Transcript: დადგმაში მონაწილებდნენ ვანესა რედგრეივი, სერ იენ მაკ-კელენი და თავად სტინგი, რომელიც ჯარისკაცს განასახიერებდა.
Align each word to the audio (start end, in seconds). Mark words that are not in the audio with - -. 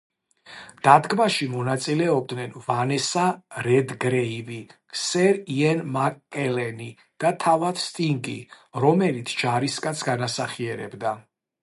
დადგმაში 0.85 1.47
მონაწილებდნენ 1.55 2.55
ვანესა 2.69 3.25
რედგრეივი, 3.67 4.57
სერ 5.01 5.39
იენ 5.59 5.85
მაკ-კელენი 5.97 6.89
და 7.25 7.33
თავად 7.47 7.83
სტინგი, 7.87 8.37
რომელიც 8.87 9.37
ჯარისკაცს 9.43 10.05
განასახიერებდა. 10.09 11.15